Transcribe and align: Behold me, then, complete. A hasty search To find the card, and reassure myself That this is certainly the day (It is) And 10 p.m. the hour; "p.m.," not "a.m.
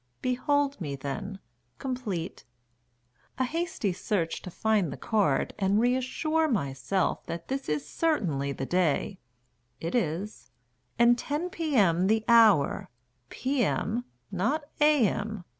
Behold 0.23 0.81
me, 0.81 0.95
then, 0.95 1.37
complete. 1.77 2.43
A 3.37 3.43
hasty 3.43 3.93
search 3.93 4.41
To 4.41 4.49
find 4.49 4.91
the 4.91 4.97
card, 4.97 5.53
and 5.59 5.79
reassure 5.79 6.47
myself 6.47 7.23
That 7.27 7.49
this 7.49 7.69
is 7.69 7.87
certainly 7.87 8.51
the 8.51 8.65
day 8.65 9.19
(It 9.79 9.93
is) 9.93 10.49
And 10.97 11.19
10 11.19 11.51
p.m. 11.51 12.07
the 12.07 12.25
hour; 12.27 12.89
"p.m.," 13.29 14.05
not 14.31 14.63
"a.m. 14.79 15.43